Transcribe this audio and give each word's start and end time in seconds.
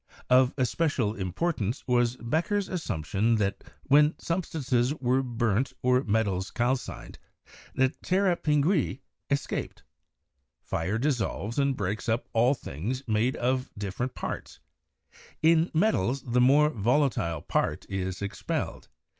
Of 0.31 0.55
especial 0.57 1.13
importance 1.13 1.87
was 1.87 2.15
Becher's 2.15 2.67
assumption 2.67 3.35
that 3.35 3.63
when 3.83 4.17
substances 4.17 4.95
were 4.95 5.21
burnt 5.21 5.73
or 5.83 6.03
metals 6.03 6.49
calcined, 6.49 7.19
the 7.75 7.89
'terra 7.89 8.35
pin 8.37 8.61
guis' 8.63 8.97
escaped: 9.29 9.83
"Fire 10.63 10.97
dissolves 10.97 11.59
and 11.59 11.77
breaks 11.77 12.09
up 12.09 12.27
all 12.33 12.55
things 12.55 13.07
made 13.07 13.35
up 13.35 13.43
of 13.43 13.69
different 13.77 14.15
parts— 14.15 14.59
in 15.43 15.69
metals 15.71 16.23
the 16.23 16.41
more 16.41 16.71
volatile 16.71 17.43
part 17.43 17.85
is 17.87 18.23
expelled." 18.23 18.87